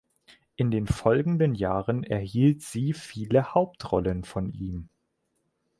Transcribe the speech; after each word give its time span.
In 0.55 0.71
den 0.71 0.87
folgenden 0.87 1.53
Jahren 1.53 2.03
erhielt 2.03 2.63
sie 2.63 2.91
viele 2.93 3.53
Hauptrollen 3.53 4.23
von 4.23 4.51
ihm. 4.51 4.89